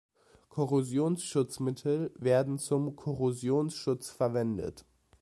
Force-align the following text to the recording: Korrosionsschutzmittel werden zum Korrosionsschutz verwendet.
Korrosionsschutzmittel 0.49 2.11
werden 2.17 2.57
zum 2.57 2.95
Korrosionsschutz 2.95 4.09
verwendet. 4.09 4.83